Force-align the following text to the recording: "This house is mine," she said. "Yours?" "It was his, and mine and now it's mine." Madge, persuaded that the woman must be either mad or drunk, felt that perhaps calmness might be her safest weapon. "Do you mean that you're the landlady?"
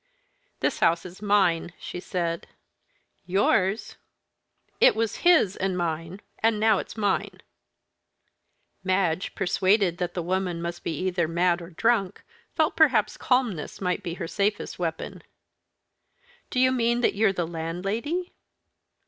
"This 0.61 0.79
house 0.79 1.05
is 1.05 1.21
mine," 1.21 1.73
she 1.77 1.99
said. 1.99 2.47
"Yours?" 3.27 3.97
"It 4.79 4.95
was 4.95 5.17
his, 5.17 5.55
and 5.55 5.77
mine 5.77 6.21
and 6.39 6.59
now 6.59 6.79
it's 6.79 6.97
mine." 6.97 7.41
Madge, 8.83 9.35
persuaded 9.35 9.99
that 9.99 10.15
the 10.15 10.23
woman 10.23 10.59
must 10.59 10.83
be 10.83 10.97
either 11.01 11.27
mad 11.27 11.61
or 11.61 11.69
drunk, 11.69 12.23
felt 12.55 12.73
that 12.77 12.81
perhaps 12.81 13.15
calmness 13.15 13.79
might 13.79 14.01
be 14.01 14.15
her 14.15 14.27
safest 14.27 14.79
weapon. 14.79 15.21
"Do 16.49 16.59
you 16.59 16.71
mean 16.71 17.01
that 17.01 17.13
you're 17.13 17.31
the 17.31 17.45
landlady?" 17.45 18.33